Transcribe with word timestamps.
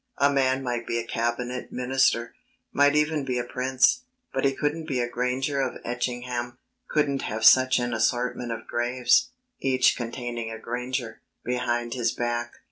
A 0.17 0.33
man 0.33 0.63
might 0.63 0.87
be 0.87 0.97
a 0.97 1.05
cabinet 1.05 1.71
minister, 1.71 2.33
might 2.73 2.95
even 2.95 3.23
be 3.23 3.37
a 3.37 3.43
prince, 3.43 4.01
but 4.33 4.43
he 4.45 4.55
couldn't 4.55 4.87
be 4.87 4.99
a 4.99 5.07
Granger 5.07 5.61
of 5.61 5.79
Etchingham, 5.85 6.57
couldn't 6.89 7.21
have 7.21 7.45
such 7.45 7.77
an 7.77 7.93
assortment 7.93 8.51
of 8.51 8.65
graves, 8.65 9.29
each 9.59 9.95
containing 9.95 10.49
a 10.49 10.57
Granger, 10.57 11.21
behind 11.45 11.93
his 11.93 12.11
back. 12.13 12.53